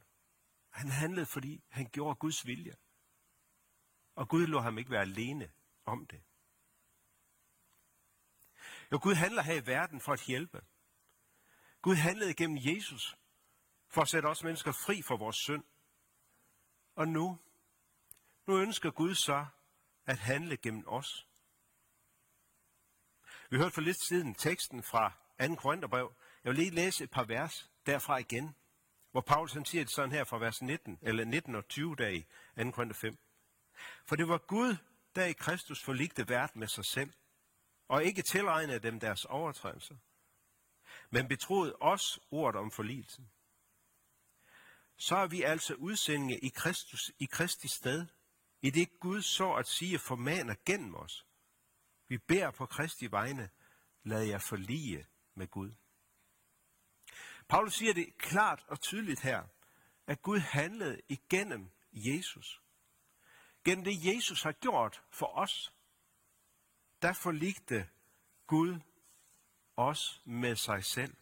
Han 0.70 0.90
handlede, 0.90 1.26
fordi 1.26 1.64
han 1.70 1.90
gjorde 1.90 2.16
Guds 2.16 2.46
vilje. 2.46 2.76
Og 4.16 4.30
Gud 4.30 4.48
lå 4.48 4.60
ham 4.60 4.78
ikke 4.78 4.92
være 4.92 5.02
alene 5.02 5.52
om 5.86 6.06
det. 6.06 6.24
Jo, 8.92 9.00
Gud 9.04 9.14
handler 9.14 9.42
her 9.42 9.54
i 9.54 9.66
verden 9.66 10.02
for 10.02 10.14
at 10.14 10.22
hjælpe. 10.22 10.66
Gud 11.82 11.96
handlede 11.96 12.34
gennem 12.34 12.58
Jesus 12.62 13.18
for 13.88 14.02
at 14.02 14.10
sætte 14.10 14.28
os 14.28 14.44
mennesker 14.44 14.72
fri 14.72 15.02
for 15.02 15.18
vores 15.18 15.36
synd. 15.36 15.64
Og 16.96 17.08
nu, 17.08 17.40
nu 18.48 18.58
ønsker 18.58 18.92
Gud 18.92 19.16
så 19.16 19.46
at 20.06 20.20
handle 20.20 20.58
gennem 20.58 20.84
os. 20.88 21.28
Vi 23.50 23.58
hørte 23.58 23.72
for 23.72 23.82
lidt 23.82 24.08
siden 24.08 24.36
teksten 24.36 24.84
fra 24.84 25.21
2. 25.48 25.56
Korintherbrev. 25.56 26.14
Jeg 26.44 26.50
vil 26.50 26.60
lige 26.60 26.76
læse 26.76 27.04
et 27.04 27.12
par 27.12 27.24
vers 27.24 27.70
derfra 27.86 28.18
igen, 28.18 28.56
hvor 29.12 29.22
Paulus 29.22 29.54
han 29.54 29.66
siger 29.66 29.84
det 29.84 29.94
sådan 29.94 30.12
her 30.12 30.24
fra 30.24 30.38
vers 30.38 30.62
19, 30.62 31.00
eller 31.02 31.26
19 31.26 31.56
og 31.56 31.68
20 31.68 31.96
dag 31.96 32.16
i 32.16 32.26
2. 32.64 32.72
Korinther 32.72 32.94
5. 32.94 33.18
For 34.06 34.16
det 34.16 34.28
var 34.28 34.38
Gud, 34.38 34.76
der 35.16 35.26
i 35.26 35.34
Kristus 35.34 35.84
forligte 35.84 36.30
verden 36.30 36.60
med 36.60 36.68
sig 36.68 36.86
selv, 36.86 37.14
og 37.88 38.04
ikke 38.04 38.22
tilregnede 38.22 38.80
dem 38.80 39.00
deres 39.00 39.26
overtrædelser, 39.26 39.96
men 41.10 41.28
betroede 41.28 41.76
os 41.82 42.20
ordet 42.32 42.60
om 42.60 42.72
forligelsen. 42.72 43.32
Så 44.98 45.16
er 45.16 45.28
vi 45.28 45.42
altså 45.42 45.74
udsendinge 45.74 46.40
i 46.40 46.50
Kristus 46.50 47.12
i 47.20 47.26
Kristi 47.26 47.68
sted, 47.68 48.08
i 48.62 48.70
det 48.70 49.00
Gud 49.00 49.22
så 49.22 49.54
at 49.54 49.68
sige 49.68 50.00
formaner 50.00 50.56
gennem 50.66 50.96
os. 50.96 51.26
Vi 52.08 52.18
beder 52.18 52.52
på 52.52 52.66
Kristi 52.66 53.12
vegne, 53.12 53.50
lad 54.04 54.24
jer 54.24 54.40
forlige 54.40 55.08
med 55.36 55.48
Gud. 55.48 55.72
Paulus 57.48 57.74
siger 57.74 57.94
det 57.94 58.18
klart 58.18 58.66
og 58.68 58.82
tydeligt 58.82 59.20
her, 59.20 59.44
at 60.08 60.22
Gud 60.22 60.40
handlede 60.40 61.02
igennem 61.10 61.72
Jesus. 61.94 62.62
Gennem 63.64 63.84
det, 63.84 64.06
Jesus 64.06 64.44
har 64.44 64.52
gjort 64.52 65.04
for 65.10 65.26
os, 65.26 65.74
der 67.02 67.14
forligte 67.14 67.90
Gud 68.48 68.80
os 69.76 70.22
med 70.26 70.56
sig 70.56 70.86
selv. 70.86 71.18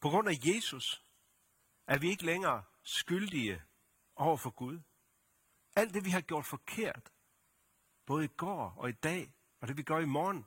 På 0.00 0.08
grund 0.08 0.28
af 0.28 0.38
Jesus 0.44 1.04
er 1.86 1.98
vi 1.98 2.08
ikke 2.08 2.26
længere 2.26 2.64
skyldige 2.82 3.62
over 4.16 4.36
for 4.36 4.50
Gud. 4.50 4.80
Alt 5.76 5.94
det, 5.94 6.04
vi 6.04 6.10
har 6.10 6.20
gjort 6.20 6.46
forkert, 6.46 7.12
både 8.06 8.24
i 8.24 8.28
går 8.36 8.74
og 8.76 8.88
i 8.88 8.92
dag, 8.92 9.32
og 9.60 9.68
det 9.68 9.76
vi 9.76 9.82
gør 9.82 9.98
i 9.98 10.04
morgen, 10.04 10.46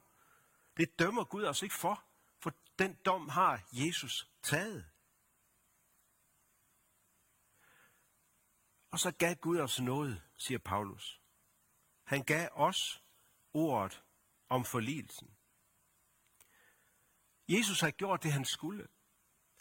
det 0.78 1.00
dømmer 1.00 1.24
Gud 1.24 1.44
os 1.44 1.62
ikke 1.62 1.76
for, 1.76 2.04
for 2.40 2.54
den 2.80 2.98
dom 3.06 3.30
har 3.30 3.62
Jesus 3.72 4.30
taget. 4.44 4.90
Og 8.92 9.00
så 9.00 9.12
gav 9.12 9.36
Gud 9.36 9.60
os 9.60 9.82
noget, 9.82 10.22
siger 10.38 10.58
Paulus. 10.58 11.22
Han 12.04 12.24
gav 12.24 12.50
os 12.52 13.04
ordet 13.54 14.04
om 14.50 14.66
forligelsen. 14.66 15.38
Jesus 17.48 17.82
har 17.82 17.92
gjort 17.92 18.24
det, 18.24 18.32
han 18.34 18.46
skulle. 18.46 18.88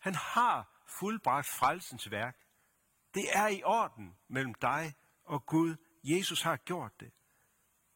Han 0.00 0.14
har 0.14 0.85
fuldbragt 0.87 1.47
frelsens 1.47 2.11
værk. 2.11 2.47
Det 3.14 3.37
er 3.37 3.49
i 3.49 3.62
orden 3.62 4.18
mellem 4.28 4.54
dig 4.54 4.94
og 5.25 5.47
Gud. 5.47 5.76
Jesus 6.04 6.42
har 6.42 6.56
gjort 6.56 7.00
det. 7.00 7.12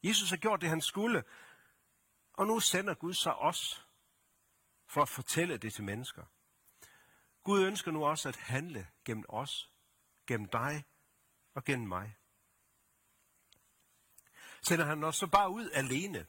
Jesus 0.02 0.30
har 0.30 0.36
gjort 0.36 0.60
det, 0.60 0.68
han 0.68 0.80
skulle. 0.80 1.24
Og 2.38 2.46
nu 2.46 2.60
sender 2.60 2.94
Gud 2.94 3.14
sig 3.14 3.34
os 3.34 3.86
for 4.86 5.02
at 5.02 5.08
fortælle 5.08 5.56
det 5.56 5.74
til 5.74 5.84
mennesker. 5.84 6.24
Gud 7.42 7.62
ønsker 7.64 7.90
nu 7.90 8.06
også 8.06 8.28
at 8.28 8.36
handle 8.36 8.88
gennem 9.04 9.24
os, 9.28 9.70
gennem 10.26 10.48
dig 10.48 10.84
og 11.54 11.64
gennem 11.64 11.88
mig. 11.88 12.16
Sender 14.62 14.84
han 14.84 15.04
os 15.04 15.16
så 15.16 15.26
bare 15.26 15.50
ud 15.50 15.70
alene? 15.70 16.26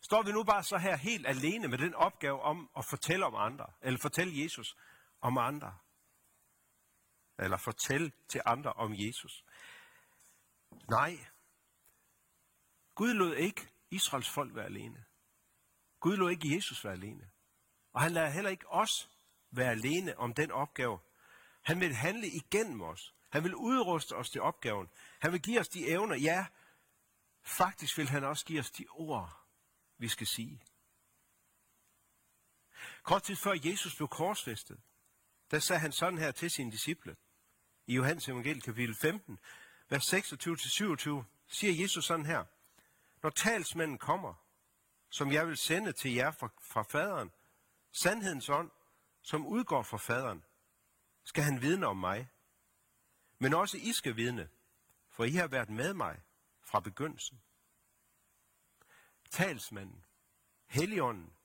Står 0.00 0.22
vi 0.22 0.32
nu 0.32 0.44
bare 0.44 0.64
så 0.64 0.78
her 0.78 0.96
helt 0.96 1.26
alene 1.26 1.68
med 1.68 1.78
den 1.78 1.94
opgave 1.94 2.42
om 2.42 2.70
at 2.76 2.84
fortælle 2.84 3.26
om 3.26 3.34
andre, 3.34 3.66
eller 3.80 3.98
fortælle 3.98 4.42
Jesus 4.42 4.76
om 5.20 5.38
andre? 5.38 5.78
Eller 7.38 7.56
fortælle 7.56 8.12
til 8.28 8.42
andre 8.44 8.72
om 8.72 8.94
Jesus? 8.94 9.44
Nej. 10.90 11.26
Gud 12.94 13.14
lod 13.14 13.34
ikke 13.34 13.71
Israels 13.92 14.28
folk 14.28 14.54
være 14.54 14.64
alene. 14.64 15.04
Gud 16.00 16.16
lod 16.16 16.30
ikke 16.30 16.54
Jesus 16.54 16.84
være 16.84 16.92
alene. 16.92 17.30
Og 17.92 18.00
han 18.00 18.12
lader 18.12 18.30
heller 18.30 18.50
ikke 18.50 18.68
os 18.68 19.10
være 19.50 19.70
alene 19.70 20.18
om 20.18 20.34
den 20.34 20.50
opgave. 20.50 20.98
Han 21.62 21.80
vil 21.80 21.94
handle 21.94 22.28
igennem 22.28 22.80
os. 22.82 23.14
Han 23.30 23.44
vil 23.44 23.54
udruste 23.54 24.12
os 24.16 24.30
til 24.30 24.40
opgaven. 24.40 24.88
Han 25.20 25.32
vil 25.32 25.42
give 25.42 25.60
os 25.60 25.68
de 25.68 25.88
evner. 25.88 26.16
Ja, 26.16 26.46
faktisk 27.42 27.98
vil 27.98 28.08
han 28.08 28.24
også 28.24 28.44
give 28.44 28.60
os 28.60 28.70
de 28.70 28.86
ord, 28.90 29.46
vi 29.98 30.08
skal 30.08 30.26
sige. 30.26 30.62
Kort 33.02 33.22
tid 33.22 33.36
før 33.36 33.52
Jesus 33.64 33.96
blev 33.96 34.08
korsfæstet, 34.08 34.80
der 35.50 35.58
sagde 35.58 35.80
han 35.80 35.92
sådan 35.92 36.18
her 36.18 36.30
til 36.30 36.50
sine 36.50 36.72
disciple. 36.72 37.16
I 37.86 37.94
Johannes 37.94 38.28
evangelie 38.28 38.60
kapitel 38.60 38.94
15, 38.94 39.38
vers 39.88 40.14
26-27, 40.14 41.24
siger 41.48 41.82
Jesus 41.82 42.04
sådan 42.04 42.26
her. 42.26 42.44
Når 43.22 43.30
talsmanden 43.30 43.98
kommer, 43.98 44.34
som 45.10 45.32
jeg 45.32 45.46
vil 45.46 45.56
sende 45.56 45.92
til 45.92 46.14
jer 46.14 46.30
fra, 46.30 46.48
fra 46.60 46.82
faderen, 46.82 47.30
sandhedens 47.92 48.48
ånd, 48.48 48.70
som 49.22 49.46
udgår 49.46 49.82
fra 49.82 49.96
faderen, 49.96 50.44
skal 51.24 51.44
han 51.44 51.62
vidne 51.62 51.86
om 51.86 51.96
mig. 51.96 52.28
Men 53.38 53.54
også 53.54 53.76
I 53.76 53.92
skal 53.92 54.16
vidne, 54.16 54.50
for 55.10 55.24
I 55.24 55.30
har 55.30 55.46
været 55.46 55.70
med 55.70 55.94
mig 55.94 56.22
fra 56.60 56.80
begyndelsen. 56.80 57.42
Talsmanden, 59.30 60.04
Helligånden, 60.66 61.36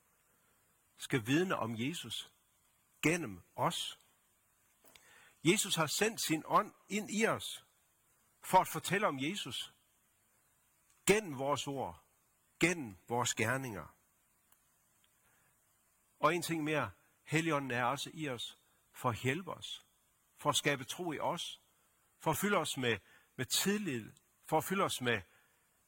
skal 0.98 1.28
vidne 1.28 1.56
om 1.56 1.76
Jesus 1.78 2.32
gennem 3.02 3.44
os. 3.56 4.00
Jesus 5.44 5.76
har 5.76 5.88
sendt 5.88 6.22
sin 6.22 6.44
ånd 6.46 6.74
ind 6.90 7.12
i 7.12 7.26
os 7.26 7.66
for 8.42 8.58
at 8.58 8.68
fortælle 8.68 9.08
om 9.08 9.20
Jesus 9.20 9.74
gennem 11.08 11.38
vores 11.38 11.68
ord, 11.68 12.04
gennem 12.60 12.98
vores 13.08 13.36
gerninger. 13.36 13.96
Og 16.20 16.36
en 16.36 16.42
ting 16.42 16.64
mere, 16.64 16.92
Helligånden 17.24 17.72
er 17.72 17.84
også 17.84 18.10
i 18.14 18.30
os 18.30 18.58
for 18.92 19.10
at 19.10 19.18
hjælpe 19.18 19.52
os, 19.52 19.86
for 20.38 20.50
at 20.50 20.56
skabe 20.56 20.84
tro 20.84 21.12
i 21.12 21.20
os, 21.20 21.62
for 22.20 22.32
at 22.32 22.38
fylde 22.38 22.58
os 22.58 22.78
med, 22.78 22.98
med 23.36 23.46
tillid, 23.46 24.12
for 24.46 24.58
at 24.58 24.64
fylde 24.64 24.84
os 24.84 25.02
med, 25.02 25.22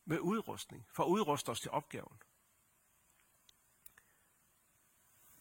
med 0.05 0.19
udrustning, 0.19 0.87
for 0.91 1.03
at 1.03 1.07
udruste 1.07 1.49
os 1.49 1.61
til 1.61 1.71
opgaven. 1.71 2.21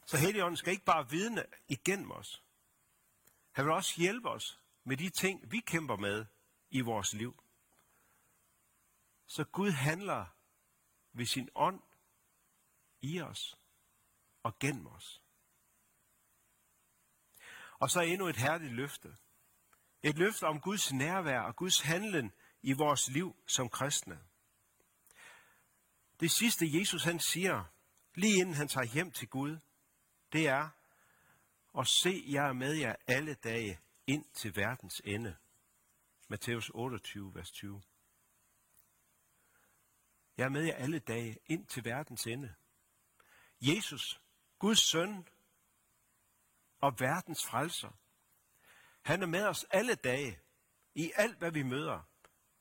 Så 0.06 0.16
Helligånden 0.16 0.56
skal 0.56 0.72
ikke 0.72 0.84
bare 0.84 1.10
vidne 1.10 1.44
igennem 1.68 2.10
os. 2.10 2.44
Han 3.52 3.64
vil 3.64 3.72
også 3.72 4.00
hjælpe 4.00 4.28
os 4.28 4.60
med 4.84 4.96
de 4.96 5.10
ting, 5.10 5.52
vi 5.52 5.60
kæmper 5.60 5.96
med 5.96 6.26
i 6.70 6.80
vores 6.80 7.14
liv. 7.14 7.42
Så 9.28 9.44
Gud 9.44 9.70
handler 9.70 10.26
ved 11.12 11.26
sin 11.26 11.48
ånd 11.54 11.82
i 13.00 13.20
os 13.20 13.58
og 14.42 14.58
gennem 14.58 14.86
os. 14.86 15.22
Og 17.78 17.90
så 17.90 18.00
endnu 18.00 18.26
et 18.26 18.36
herligt 18.36 18.72
løfte. 18.72 19.16
Et 20.02 20.18
løfte 20.18 20.46
om 20.46 20.60
Guds 20.60 20.92
nærvær 20.92 21.40
og 21.40 21.56
Guds 21.56 21.80
handlen 21.80 22.32
i 22.62 22.72
vores 22.72 23.08
liv 23.08 23.36
som 23.46 23.68
kristne. 23.68 24.20
Det 26.20 26.30
sidste 26.30 26.78
Jesus 26.78 27.04
han 27.04 27.20
siger, 27.20 27.64
lige 28.14 28.40
inden 28.40 28.54
han 28.54 28.68
tager 28.68 28.86
hjem 28.86 29.10
til 29.12 29.28
Gud, 29.28 29.58
det 30.32 30.48
er, 30.48 30.68
og 31.72 31.86
se, 31.86 32.24
jeg 32.26 32.48
er 32.48 32.52
med 32.52 32.74
jer 32.74 32.96
alle 33.06 33.34
dage 33.34 33.80
ind 34.06 34.24
til 34.34 34.56
verdens 34.56 35.02
ende. 35.04 35.36
Matthæus 36.28 36.70
28, 36.74 37.34
vers 37.34 37.50
20. 37.50 37.82
Jeg 40.38 40.44
er 40.44 40.48
med 40.48 40.64
jer 40.64 40.74
alle 40.74 40.98
dage 40.98 41.38
ind 41.46 41.66
til 41.66 41.84
verdens 41.84 42.26
ende. 42.26 42.54
Jesus, 43.60 44.20
Guds 44.58 44.78
søn 44.78 45.28
og 46.80 47.00
verdens 47.00 47.46
frelser, 47.46 47.90
han 49.02 49.22
er 49.22 49.26
med 49.26 49.46
os 49.46 49.64
alle 49.70 49.94
dage 49.94 50.40
i 50.94 51.12
alt, 51.16 51.38
hvad 51.38 51.50
vi 51.50 51.62
møder, 51.62 52.02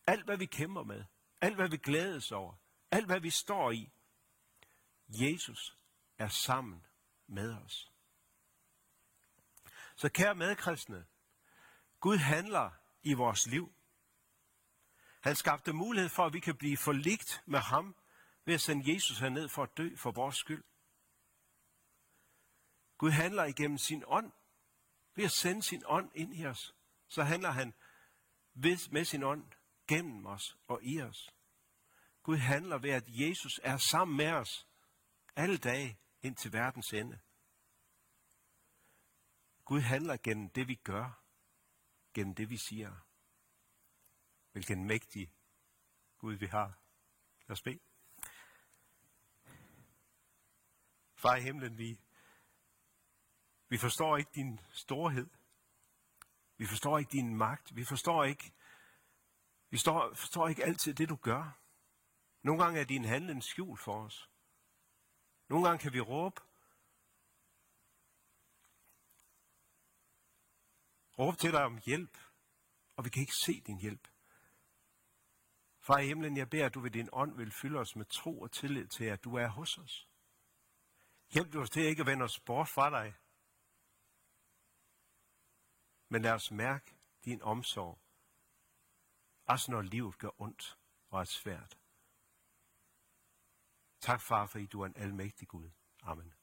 alt, 0.07 0.25
hvad 0.25 0.37
vi 0.37 0.45
kæmper 0.45 0.83
med, 0.83 1.03
alt, 1.41 1.55
hvad 1.55 1.69
vi 1.69 1.77
glædes 1.77 2.31
over, 2.31 2.55
alt, 2.91 3.05
hvad 3.05 3.19
vi 3.19 3.29
står 3.29 3.71
i. 3.71 3.91
Jesus 5.07 5.77
er 6.17 6.27
sammen 6.27 6.85
med 7.27 7.53
os. 7.53 7.91
Så 9.95 10.09
kære 10.09 10.35
medkristne, 10.35 11.05
Gud 11.99 12.17
handler 12.17 12.71
i 13.03 13.13
vores 13.13 13.47
liv. 13.47 13.76
Han 15.21 15.35
skabte 15.35 15.73
mulighed 15.73 16.09
for, 16.09 16.25
at 16.25 16.33
vi 16.33 16.39
kan 16.39 16.57
blive 16.57 16.77
forligt 16.77 17.43
med 17.45 17.59
ham 17.59 17.95
ved 18.45 18.53
at 18.53 18.61
sende 18.61 18.93
Jesus 18.93 19.19
herned 19.19 19.49
for 19.49 19.63
at 19.63 19.77
dø 19.77 19.95
for 19.95 20.11
vores 20.11 20.35
skyld. 20.35 20.63
Gud 22.97 23.11
handler 23.11 23.43
igennem 23.43 23.77
sin 23.77 24.03
ånd. 24.07 24.31
Ved 25.15 25.25
at 25.25 25.31
sende 25.31 25.63
sin 25.63 25.83
ånd 25.85 26.11
ind 26.15 26.35
i 26.35 26.45
os, 26.45 26.75
så 27.07 27.23
handler 27.23 27.51
han 27.51 27.73
ved, 28.53 28.91
med 28.91 29.05
sin 29.05 29.23
ånd 29.23 29.51
gennem 29.87 30.25
os 30.25 30.57
og 30.67 30.79
i 30.83 31.01
os. 31.01 31.29
Gud 32.23 32.37
handler 32.37 32.77
ved, 32.77 32.89
at 32.89 33.03
Jesus 33.07 33.59
er 33.63 33.77
sammen 33.77 34.17
med 34.17 34.31
os 34.31 34.67
alle 35.35 35.57
dage 35.57 35.99
ind 36.21 36.35
til 36.35 36.53
verdens 36.53 36.93
ende. 36.93 37.19
Gud 39.65 39.81
handler 39.81 40.17
gennem 40.17 40.49
det, 40.49 40.67
vi 40.67 40.75
gør, 40.75 41.23
gennem 42.13 42.35
det, 42.35 42.49
vi 42.49 42.57
siger. 42.57 43.06
Hvilken 44.57 44.85
mægtig 44.85 45.33
Gud 46.17 46.33
vi 46.33 46.45
har. 46.45 46.79
Lad 47.47 47.51
os 47.51 47.61
bede. 47.61 47.79
Far 51.15 51.35
i 51.35 51.41
himlen, 51.41 51.77
vi, 51.77 51.99
vi 53.69 53.77
forstår 53.77 54.17
ikke 54.17 54.31
din 54.35 54.59
storhed. 54.71 55.29
Vi 56.57 56.65
forstår 56.65 56.97
ikke 56.97 57.11
din 57.11 57.35
magt. 57.35 57.75
Vi 57.75 57.85
forstår 57.85 58.23
ikke, 58.23 58.53
vi 59.69 59.77
forstår, 59.77 60.13
forstår 60.13 60.47
ikke 60.47 60.63
altid 60.63 60.93
det, 60.93 61.09
du 61.09 61.15
gør. 61.15 61.59
Nogle 62.41 62.63
gange 62.63 62.79
er 62.79 62.85
din 62.85 63.05
handling 63.05 63.43
skjult 63.43 63.79
for 63.79 64.05
os. 64.05 64.29
Nogle 65.47 65.67
gange 65.67 65.81
kan 65.81 65.93
vi 65.93 66.01
råbe, 66.01 66.41
råbe 71.19 71.37
til 71.37 71.51
dig 71.51 71.63
om 71.63 71.79
hjælp, 71.85 72.17
og 72.95 73.05
vi 73.05 73.09
kan 73.09 73.21
ikke 73.21 73.35
se 73.45 73.61
din 73.61 73.79
hjælp. 73.79 74.16
Far 75.87 75.99
i 75.99 76.07
himlen, 76.07 76.37
jeg 76.37 76.49
beder, 76.49 76.65
at 76.65 76.73
du 76.73 76.79
ved 76.79 76.91
din 76.91 77.09
ånd 77.13 77.37
vil 77.37 77.51
fylde 77.51 77.79
os 77.79 77.95
med 77.95 78.05
tro 78.05 78.41
og 78.41 78.51
tillid 78.51 78.87
til, 78.87 79.05
at 79.05 79.23
du 79.23 79.35
er 79.35 79.47
hos 79.47 79.77
os. 79.77 80.09
Hjælp 81.33 81.53
du 81.53 81.61
os 81.61 81.69
til 81.69 81.83
ikke 81.83 82.01
at 82.01 82.05
vende 82.05 82.25
os 82.25 82.39
bort 82.39 82.67
fra 82.67 82.89
dig, 82.89 83.15
men 86.09 86.21
lad 86.21 86.31
os 86.31 86.51
mærke 86.51 86.95
din 87.25 87.41
omsorg, 87.41 87.99
også 89.45 89.71
når 89.71 89.81
livet 89.81 90.17
gør 90.17 90.41
ondt 90.41 90.79
og 91.09 91.19
er 91.19 91.23
svært. 91.39 91.79
Tak, 93.99 94.21
far, 94.21 94.45
fordi 94.45 94.65
du 94.65 94.81
er 94.81 94.85
en 94.85 94.97
almægtig 94.97 95.47
Gud. 95.47 95.69
Amen. 96.01 96.36